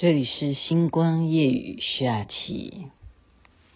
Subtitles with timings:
[0.00, 2.86] 这里是星光夜雨下起。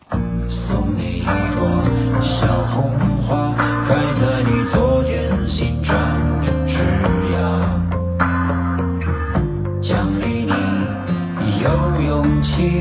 [0.09, 1.85] 送你一朵
[2.23, 2.97] 小红
[3.29, 3.53] 花，
[3.87, 5.93] 开在你昨天新长
[6.41, 6.79] 的枝
[7.29, 7.37] 桠，
[9.83, 10.51] 奖励你
[11.63, 11.69] 有
[12.07, 12.81] 勇气。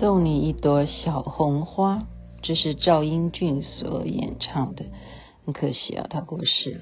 [0.00, 2.02] 送你一朵小红花，
[2.42, 4.84] 这是赵英俊所演唱的。
[5.46, 6.80] 很可惜啊，他过世了。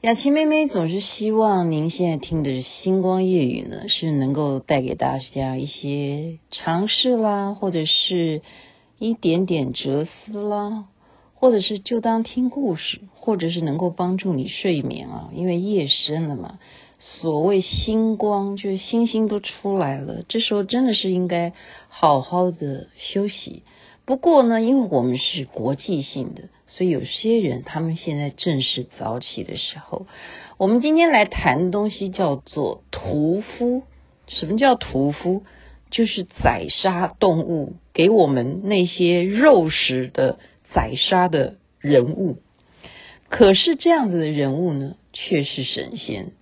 [0.00, 8.40] 雅琪妹妹总是希望您现在听的星光夜语呢，是能够带给大家一些尝试啦，或者是
[9.00, 10.84] 一点点哲思啦，
[11.34, 16.58] 或者是就当听故事，或者是能够帮助你睡眠啊，因为夜深了嘛。
[16.98, 21.54] 所谓星光，就是星星都出来了，这时候真的是应该
[21.88, 23.62] 好好的休息。
[24.04, 30.06] 不过呢，因为我们是国际性的，所以有些人他们现在正是早起的时候。
[30.58, 33.82] 我们今天来谈的东西叫做屠夫。
[34.26, 35.42] 什么叫屠夫？
[35.90, 40.38] 就是宰杀动物，给我们那些肉食的
[40.72, 42.36] 宰杀的人物。
[43.28, 46.32] 可是这样子的人物呢，却是神仙。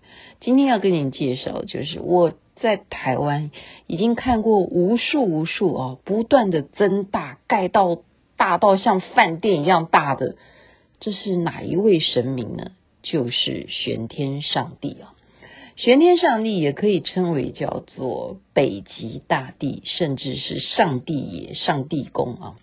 [0.41, 3.50] 今天要跟您介绍，就是我在台湾
[3.86, 8.02] 已经看过无数无数啊，不断的增大，盖到
[8.36, 10.36] 大到像饭店一样大的，
[11.00, 12.72] 这是哪一位神明呢？
[13.02, 15.14] 就是玄天上帝啊！
[15.78, 22.56] 玄天上帝也可以称为叫做北极大帝，甚至是上帝爷、上帝公啊。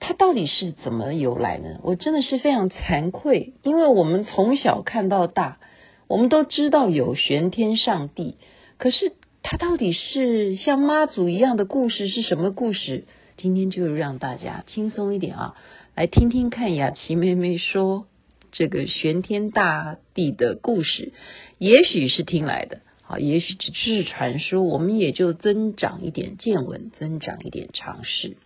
[0.00, 1.80] 他到底是怎么由来呢？
[1.82, 5.60] 我真的是非常惭愧，因为我们从小看到大。
[6.08, 8.36] 我们都知道有玄天上帝，
[8.76, 13.06] 可是他到底是像妈祖一样的故事是什么故事？
[13.38, 15.54] 今天就让大家轻松一点啊，
[15.94, 18.04] 来听听看雅琪妹妹说
[18.52, 21.12] 这个玄天大帝的故事，
[21.58, 28.36] 也许是听来的，好，也许只是传说，我们也就增长一点见闻，增长一点常识。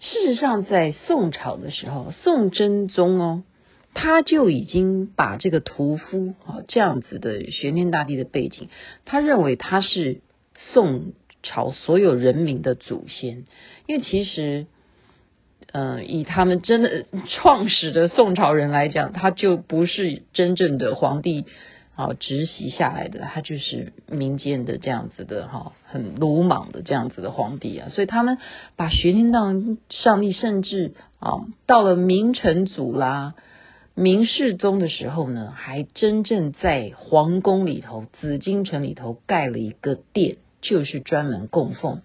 [0.00, 3.42] 事实上，在宋朝的时候，宋真宗哦。
[3.94, 8.68] 他就已经把这个屠夫啊这样子的玄天大帝的背景，
[9.04, 10.20] 他认为他是
[10.54, 13.46] 宋朝所有人民的祖先，
[13.86, 14.66] 因为其实，
[15.72, 21.44] 嗯、以他们真的创始的宋朝人来讲，他就不是真正的皇帝
[21.94, 28.38] 啊直袭下来的，他就是民间的这样子的哈，很鲁莽的这样子的皇帝啊，所以他们
[28.76, 31.32] 把玄天上帝甚至啊
[31.66, 33.34] 到了明成祖啦。
[33.94, 42.02] 明世宗的时候呢，还真正在皇宫里头，紫禁城里头盖了一个殿，就是专门供奉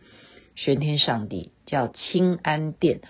[0.56, 3.02] 玄天上帝，叫清安殿。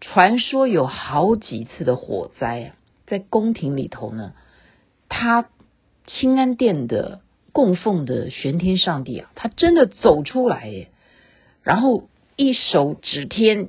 [0.00, 4.34] 传说有好几次的火灾啊，在宫廷里头呢，
[5.08, 5.48] 他
[6.06, 7.20] 清安殿的
[7.52, 10.88] 供奉的玄天上帝啊，他真的走出来耶，
[11.62, 13.68] 然后一手指天，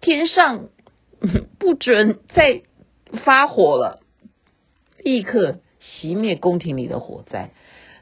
[0.00, 0.68] 天上
[1.58, 2.62] 不准再。
[3.24, 4.00] 发火了，
[4.98, 7.50] 立刻熄灭宫廷里的火灾，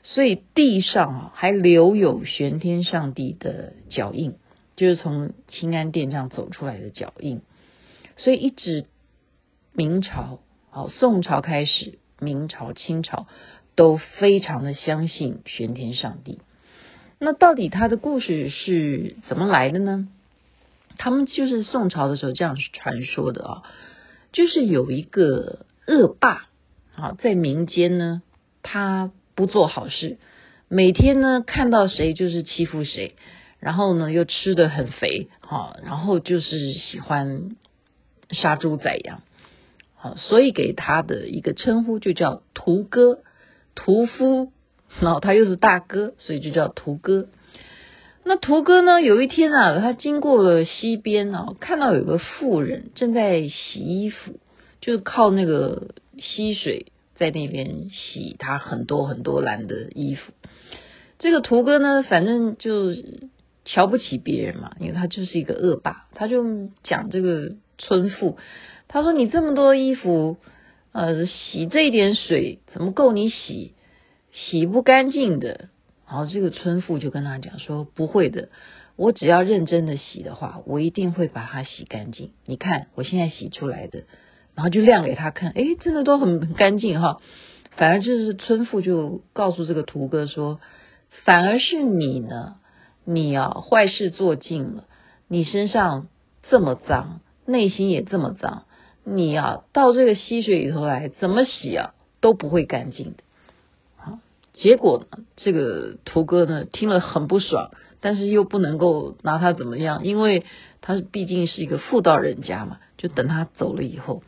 [0.02, 4.36] 所以地上啊还留有玄天上帝的脚印，
[4.82, 7.40] 就是从清安殿上走出来的脚印。
[8.16, 8.84] 所以一直
[9.72, 13.28] 明朝，好，宋朝开始，明朝、清朝
[13.76, 16.40] 都非常的相信玄天上帝。
[17.20, 20.08] 那到底他的故事是怎么来的呢？
[20.98, 23.62] 他们就是宋朝的时候这样传说的啊。
[24.32, 26.48] 就是有一个恶霸
[26.96, 28.20] 啊，在民间呢，
[28.62, 30.18] 他不做好事，
[30.66, 33.14] 每天呢看到谁就是欺负谁，
[33.62, 37.54] 然后呢又吃得很肥，哈，然后就是喜欢
[38.30, 39.22] 杀猪宰羊，
[39.94, 43.20] 好，所以给他的一个称呼就叫屠哥、
[43.76, 44.50] 屠夫，
[45.00, 47.28] 然后他又是大哥，所以就叫屠哥。
[48.24, 49.00] 那屠哥呢？
[49.00, 54.40] 有一天啊，他经过了溪边啊，看到有个妇人正在洗衣服，
[54.80, 60.32] 就是靠那个溪水在那边洗他很多很多蓝的衣服。
[61.20, 62.92] 这个屠哥呢，反正就
[63.64, 66.44] 瞧不起别人嘛，因为他就是一个恶霸，他就
[66.82, 68.36] 讲这个村妇，
[68.88, 70.36] 他说：“你这么多衣服，
[70.92, 73.74] 呃，洗这点水怎么够你洗？
[74.32, 75.68] 洗不干净的。”
[76.08, 78.50] 然后这个村妇就跟他讲说：“不会的，
[78.96, 82.32] 我只要认真的洗的话，我一定会把它洗干净。
[82.44, 84.04] 你看我现在洗出来的，
[84.54, 87.20] 然后就亮给他看，诶，真的都很很干净哈。
[87.76, 90.60] 反而就是村妇就告诉这个屠哥说，
[91.24, 92.56] 反而是你呢，
[93.04, 94.84] 你啊坏事做尽了，
[95.28, 96.08] 你身上
[96.42, 98.64] 这么脏，内心也这么脏，
[99.04, 103.22] 你啊到这个溪水里头来，怎么洗啊都不会干净的。
[103.96, 104.18] 好，
[104.52, 107.70] 结果呢，这个屠哥呢听了很不爽，
[108.00, 110.44] 但是又不能够拿他怎么样，因为
[110.80, 114.22] 他毕竟是一个妇道人家嘛，就等他走了以后。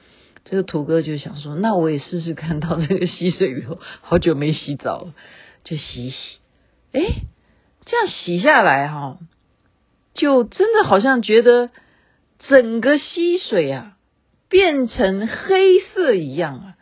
[0.47, 5.15] 这个屠哥就想说，那我也试试看到这个溪水里头，好久没洗澡了，
[5.65, 6.17] 就洗洗。
[6.93, 7.01] 哎，
[7.85, 9.19] 这样洗下来哈，
[10.15, 11.71] 就真的好像觉得
[12.39, 13.97] 整个溪水啊
[14.49, 16.75] 变成黑色一样啊。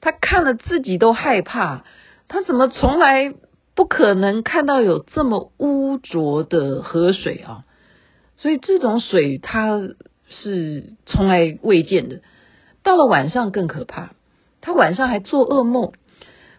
[0.00, 1.84] 他看了自己都害怕，
[2.26, 3.34] 他怎么从来
[3.74, 7.64] 不可能看到有这么污浊的河水啊？
[8.36, 9.78] 所以这种水他
[10.28, 12.22] 是从来未见的。
[12.82, 14.12] 到了晚上更可怕，
[14.62, 15.92] 他晚上还做噩梦，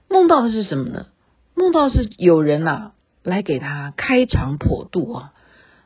[0.07, 1.07] 梦到的是什么呢？
[1.55, 2.91] 梦到是有人呐、啊、
[3.23, 5.33] 来给他开肠破肚啊，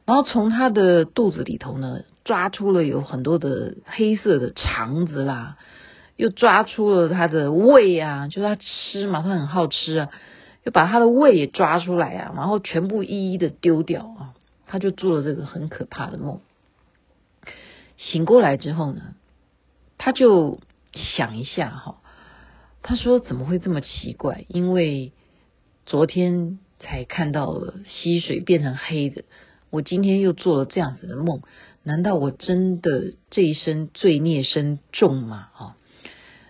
[0.05, 5.57] 然后从他的肚子里头呢抓出了有很多的黑色的肠子啦，
[6.15, 10.09] 又抓出了他的胃啊，就是他吃嘛，他很好吃啊，
[10.63, 14.33] 又把他的胃也抓出来啊，然后全部一一的丢掉啊，
[14.65, 16.39] 他就做了这个很可怕的梦。
[17.97, 19.01] 醒过来之后呢，
[19.97, 20.59] 他就
[20.93, 21.97] 想一下哈，
[22.81, 24.45] 他说怎么会这么奇怪？
[24.47, 25.11] 因为
[25.85, 29.23] 昨天才看到了溪水变成黑的，
[29.71, 31.41] 我今天又做了这样子的梦，
[31.83, 35.49] 难道我真的这一生罪孽深重吗？
[35.57, 35.77] 啊，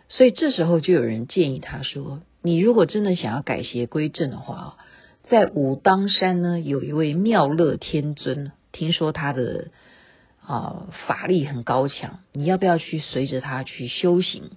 [0.09, 4.77] 所以这时候就有人建议他说：“你如果真的想要改邪归正的话，
[5.23, 9.71] 在武当山呢有一位妙乐天尊，听说他的。”
[10.47, 14.51] 啊，法力很高强，你要不要去随着他去修行？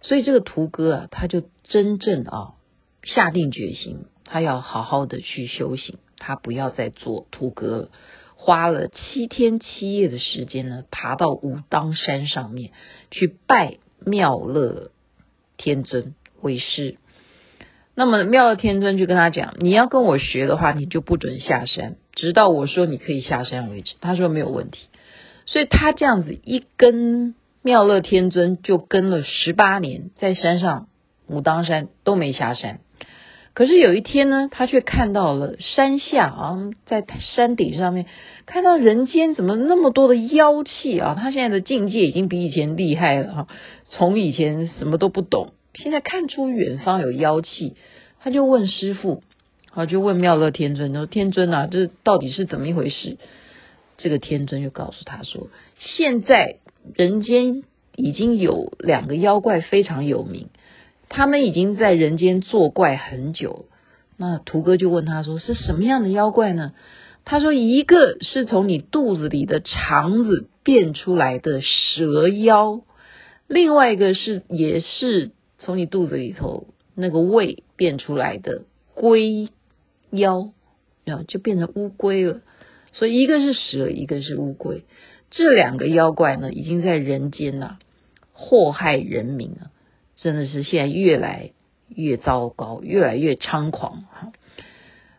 [0.00, 2.54] 所以这个屠哥啊，他就真正啊
[3.02, 7.88] 下定决心，他要好好的去修行，他不要再做屠格了。
[8.36, 12.70] 花了七天七夜的时间呢，爬到武当山上面
[13.10, 14.90] 去拜妙乐
[15.56, 16.98] 天尊为师。
[17.94, 24.88] 那么妙乐天尊就跟他讲：“你要跟我学的话，你就不准下山，直到我说你可以下山为止。”他说没有问题。
[25.46, 30.86] 所以他这样子一跟妙乐天尊就跟了十八年，在山上
[31.26, 32.78] 武当山都没下山。
[33.58, 38.06] 可是有一天呢，他却看到了山下啊，在山顶上面
[38.46, 41.16] 看到人间怎么那么多的妖气啊！
[41.18, 43.48] 他现在的境界已经比以前厉害了哈，
[43.82, 47.74] 从以前什么都不懂，现在看出远方有妖气，
[48.20, 49.24] 他就问师傅，
[49.72, 53.16] 啊，就问妙乐天尊说：“天尊啊，这到底是怎么一回事？”
[53.98, 55.48] 这个天尊就告诉他说
[55.80, 56.58] ：“现在
[56.94, 57.64] 人间
[57.96, 60.46] 已经有两个妖怪非常有名，
[61.08, 63.66] 他们已经在人间作怪很久。”
[64.16, 66.72] 那屠哥就问他说：“是什么样的妖怪呢？”
[67.24, 72.80] 他说：“一个是从你肚子里的肠子变出来的蛇妖，
[73.46, 78.62] 另外一个是也是从你肚子里头那个胃变出来的
[78.94, 79.50] 龟
[80.10, 80.50] 妖，
[81.04, 82.40] 啊，就变成乌龟了。”
[82.90, 84.84] 所以一个是蛇，一个是乌龟，
[85.30, 87.76] 这两个妖怪呢，已经在人间呐、
[88.32, 89.70] 祸害人民了，
[90.20, 91.50] 真的是现在越来
[91.88, 94.32] 越糟糕，越来越猖狂哈。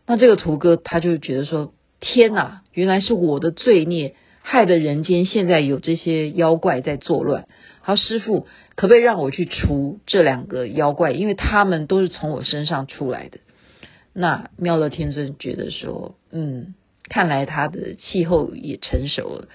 [0.06, 7.48] 那这个屠哥他就觉得说：天哪，原来是我的罪孽害得人间现在有这些妖怪在作乱。
[7.82, 11.12] 好，师傅可不可以让我去除这两个妖怪？
[11.12, 13.40] 因为他们都是从我身上出来的。
[14.14, 16.76] 那妙乐天尊觉得说：嗯。
[17.12, 19.48] 看来他的气候也成熟了，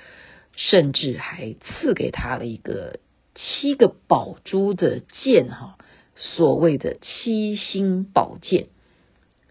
[0.57, 2.99] 甚至还赐给他了一个
[3.35, 5.76] 七个宝珠的剑哈，
[6.14, 8.67] 所谓的七星宝剑，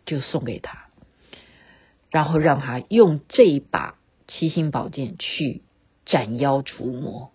[0.05, 0.87] 就送给他，
[2.09, 3.95] 然后让他用这一把
[4.27, 5.61] 七星宝剑去
[6.05, 7.31] 斩妖除魔。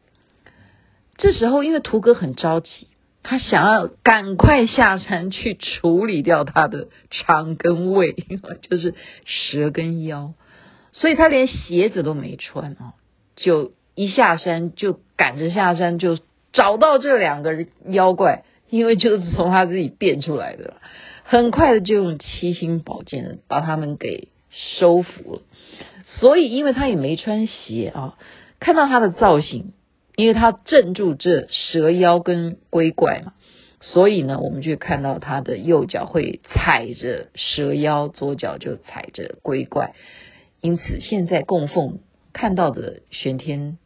[1.16, 2.88] 这时候，因为屠哥很着急，
[3.22, 8.12] 他想要赶快下山去处理掉他的肠跟胃，
[8.62, 10.32] 就是蛇跟妖。
[10.92, 12.94] 所以他连鞋子都没穿啊，
[13.36, 16.18] 就一下山就赶着下山，就
[16.52, 20.74] 找到这两个妖怪，因为就是从他自己变出来的，
[21.24, 25.42] 很快的就用七星宝剑把他们给收服了。
[26.06, 28.16] 所以因为他也没穿鞋啊，
[28.60, 29.72] 看到他的造型，
[30.16, 33.34] 因为他镇住这蛇妖跟龟怪嘛，
[33.80, 39.92] 所以呢，我们就看到他的右脚会踩着蛇妖，左脚就踩着龟怪。
[40.62, 42.00] 因此现在供奉
[42.32, 43.76] 看到的玄天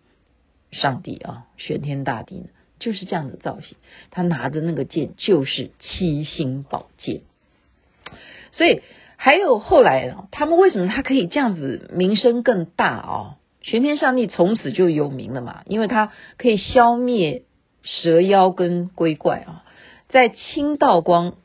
[0.72, 2.46] 上帝啊，玄天大帝呢，
[2.80, 3.76] 就是这样的造型。
[4.10, 7.20] 他拿着那个剑，就是七星宝剑。
[8.50, 8.82] 所以
[9.16, 13.36] 还有后来他们为什么他可以这样子名声更大啊？
[13.60, 17.44] 玄天上帝从此就有名了嘛，因为他可以消灭
[17.82, 19.64] 蛇妖跟龟怪啊。
[20.08, 21.36] 在清道光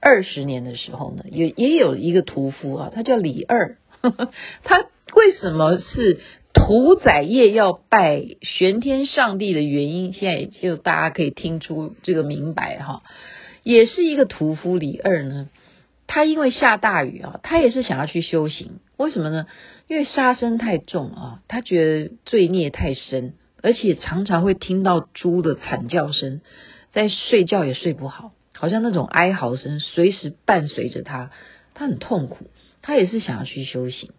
[0.00, 3.78] 二十年的时候呢，也也有一个屠夫啊，他叫李二。
[4.02, 4.30] 呵呵，
[4.64, 4.84] 他
[5.14, 6.20] 为什么是
[6.52, 13.02] 屠宰业要拜玄天上帝的原因，现在就大家可以听出这个明白哈。
[13.62, 15.48] 也是一个屠夫李二呢，
[16.06, 18.80] 他因为下大雨啊，他也是想要去修行。
[18.96, 19.46] 为什么呢？
[19.88, 26.40] 因为杀生太重啊，他觉得罪孽太深，而且常常会听到猪的惨叫声，
[26.92, 31.30] 在睡觉也睡不好，好像那种哀嚎声随时伴随着他，
[31.74, 32.46] 他很痛苦。
[32.82, 34.10] 他也是想要去修行。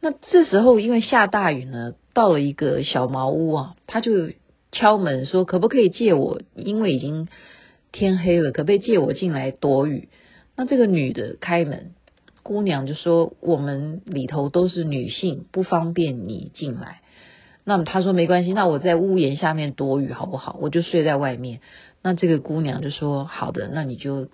[0.00, 4.30] 那这时候因为下大雨呢，到了一个小茅屋啊，他就
[4.72, 6.40] 敲门说：“可不可以借我？
[6.54, 7.28] 因为已经
[7.92, 10.08] 天黑了，可不可以借我进来躲雨？”
[10.56, 11.92] 那这个女的开门。
[12.42, 17.02] 姑娘就说：“我们里头都是女性，不方便你进来。”
[17.64, 20.58] 那么她说：“没关系，那我在屋檐下面躲雨好不好？
[20.60, 21.60] 我就睡在外面。”
[22.02, 24.28] 那这个姑娘就说：“好的，那你就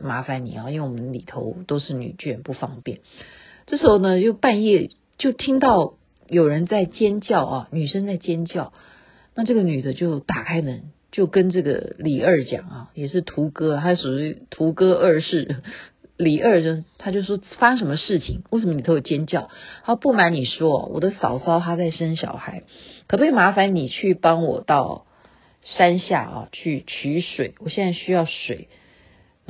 [0.00, 3.00] 麻烦你啊，因为我们里头都是女眷，不方便。”
[3.66, 5.92] 这时候呢，又半夜就听到
[6.28, 8.72] 有人在尖叫啊，女生在尖叫。
[9.34, 15.56] 那这个女的就打开门，就跟这个李二讲啊，也是屠哥，他属于屠哥二世。
[16.16, 18.40] 李二就他就说，发生什么事情？
[18.48, 19.50] 为什么里头有尖叫？
[19.84, 22.62] 他不瞒你说，我的嫂嫂她在生小孩，
[23.06, 25.04] 可不可以麻烦你去帮我到
[25.62, 27.52] 山下啊去取水？
[27.58, 28.68] 我现在需要水。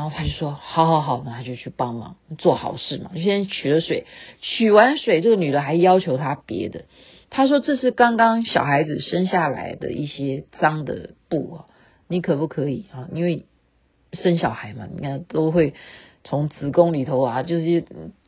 [0.00, 3.10] 然后他就说好好好，那他就去帮忙做好事嘛。
[3.14, 4.06] 就先取了水，
[4.40, 6.86] 取完水，这个女的还要求他别的。
[7.28, 11.64] 他说这是刚刚小孩子生下来的一些脏的布啊，
[12.08, 13.08] 你可不可以啊？
[13.12, 13.44] 因为
[14.14, 15.74] 生小孩嘛，你看都会。
[16.22, 17.84] 从子宫里头啊，就是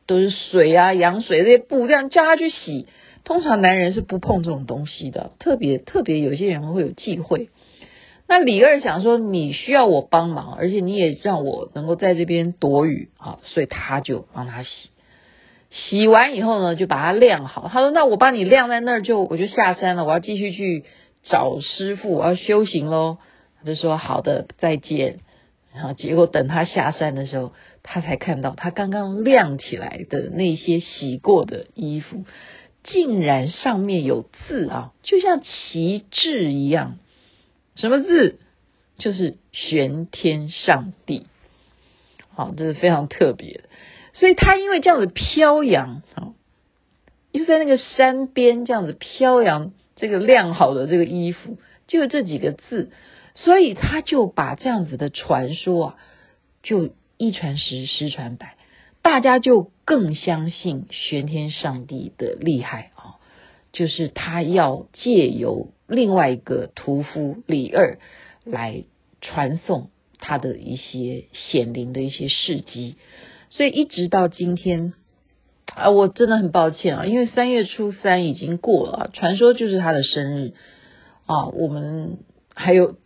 [0.07, 2.87] 都是水啊，羊水这些布，这样叫他去洗。
[3.23, 7.50] 通常男人是不碰这种东西的，特别特别有些人会有忌讳。
[8.33, 14.71] 那李二想说，你需要我帮忙，而且你也让我能够在这边躲雨啊，所以他就帮他洗。
[15.69, 17.69] 洗完以后呢，就把它晾好。
[17.71, 20.87] 他说：“那我帮你晾在那儿，就我就下山了，我要继续去
[21.23, 23.19] 找师傅，我要修行喽。”
[23.61, 25.19] 他就说：“好的，再见。”
[25.75, 27.53] 然后结果等他下山的时候。
[27.85, 32.25] 他才看到他刚刚晾起来的那些洗过的衣服，
[32.85, 36.99] 竟然上面有字啊，就像旗帜一样。
[37.75, 38.38] 什么字？
[38.99, 41.26] 就是玄天上帝。
[42.31, 43.64] 好，这是非常特别的。
[44.12, 46.35] 所以他因为这样子飘扬啊，
[47.33, 52.91] 就在那个山边这样子飘扬，这个晾好的这个衣服，就这几个字，
[53.35, 55.97] 所以他就把这样子的传说啊，
[56.62, 56.95] 就。
[57.19, 58.57] 一传十，十传百，
[59.00, 63.23] 大家就更相信玄天上帝的厉害啊！
[63.73, 67.99] 就是他要借由另外一个屠夫李二
[68.44, 68.84] 来
[69.20, 72.96] 传颂他的一些显灵的一些事迹，
[73.50, 74.94] 所以一直到今天
[75.66, 80.54] 啊，我真的很抱歉啊，因为三月初三已经过了，传说就是他的生日
[81.26, 82.18] 啊，我们
[82.54, 82.96] 还有。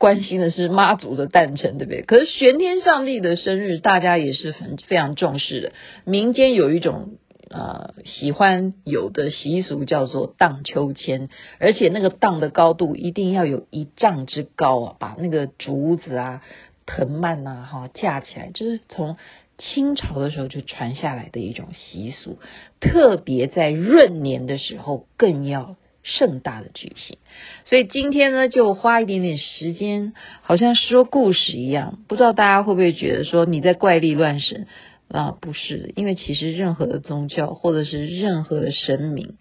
[0.00, 2.02] 关心的是妈祖的诞辰，对不对？
[2.02, 5.72] 可是玄天上帝的生日，大家也是很非常重视的。
[6.04, 7.16] 民间有一种
[7.50, 11.28] 呃喜欢有的习俗，叫做荡秋千，
[11.58, 16.42] 而且那个荡的高度一定要有一丈之高啊，把那个竹子啊、
[16.86, 19.16] 藤蔓呐哈架起来，就是从
[19.56, 22.38] 清朝的时候就传下来的一种习俗，
[22.80, 25.76] 特别在闰年的时候更要。
[26.04, 27.18] 盛大的举行，
[27.66, 31.98] 所以今天呢，就花一点点时间，好像说故事一样。
[32.08, 34.68] 不知道大家会不会觉得说你在怪力乱神
[35.08, 35.30] 啊？
[35.40, 39.36] 不是的，因为其实任何的宗教或者是任何的神明，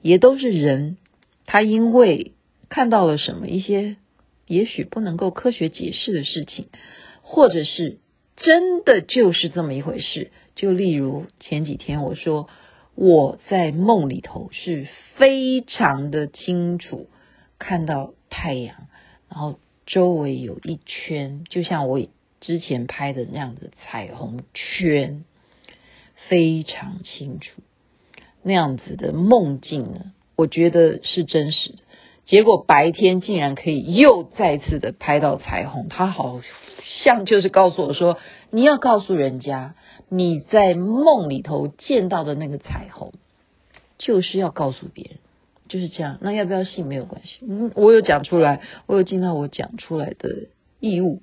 [0.00, 0.96] 也都是人，
[1.46, 2.32] 他因为
[2.68, 3.96] 看到了什么一些
[4.46, 6.66] 也许不能够科学解释的事情，
[7.22, 7.98] 或者是
[8.36, 10.30] 真的就是这么一回事。
[10.54, 12.48] 就例如前几天我说。
[13.00, 17.08] 我在梦里头是非常的清楚
[17.56, 18.88] 看到太阳，
[19.28, 22.00] 然后周围有一圈，就像我
[22.40, 25.24] 之前拍的那样的彩虹圈，
[26.28, 27.62] 非常清楚。
[28.42, 31.78] 那样子的梦境呢，我觉得是真实的。
[32.26, 36.40] 结果白天竟然可以又再次的拍到彩虹，它好
[36.84, 38.18] 像就是告诉我说，
[38.50, 39.74] 你要告诉人家。
[40.10, 43.12] 你在梦里头见到的那个彩虹，
[43.98, 45.18] 就是要告诉别人，
[45.68, 46.16] 就是这样。
[46.22, 50.46] 那要不要信没有关系，嗯，我有讲出来，我有尽到我讲出来的
[50.80, 51.20] 义务。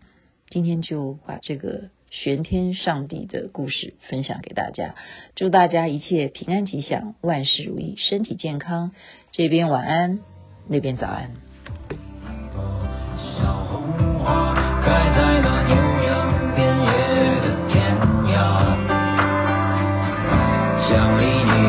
[0.49, 4.95] 今天就把这个玄天上帝的故事分享给大家，
[5.35, 8.91] 祝大家一切平安吉祥，万事如意，身体健康。
[9.31, 10.19] 这边晚安，
[10.67, 11.31] 那边早安。
[20.87, 21.64] 想离你